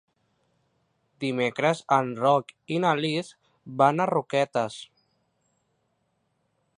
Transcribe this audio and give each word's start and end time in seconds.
Dimecres 1.25 1.83
en 1.97 2.09
Roc 2.21 2.49
i 2.77 2.81
na 2.85 2.95
Lis 3.01 3.31
van 3.83 4.01
a 4.07 4.11
Roquetes. 4.13 4.79